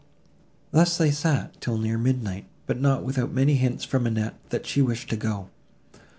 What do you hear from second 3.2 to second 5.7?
many hints from Annette, that she wished to go.